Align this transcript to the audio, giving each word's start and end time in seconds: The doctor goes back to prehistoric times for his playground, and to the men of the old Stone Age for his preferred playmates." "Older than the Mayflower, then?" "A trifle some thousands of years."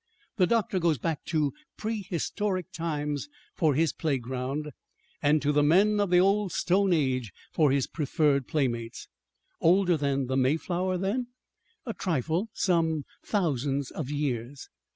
The 0.37 0.47
doctor 0.47 0.79
goes 0.79 0.97
back 0.97 1.25
to 1.25 1.53
prehistoric 1.77 2.71
times 2.71 3.29
for 3.53 3.75
his 3.75 3.93
playground, 3.93 4.71
and 5.21 5.43
to 5.43 5.51
the 5.51 5.61
men 5.61 5.99
of 5.99 6.09
the 6.09 6.17
old 6.17 6.51
Stone 6.51 6.91
Age 6.91 7.31
for 7.51 7.69
his 7.71 7.85
preferred 7.85 8.47
playmates." 8.47 9.07
"Older 9.59 9.97
than 9.97 10.25
the 10.25 10.35
Mayflower, 10.37 10.97
then?" 10.97 11.27
"A 11.85 11.93
trifle 11.93 12.49
some 12.51 13.03
thousands 13.23 13.91
of 13.91 14.09
years." 14.09 14.69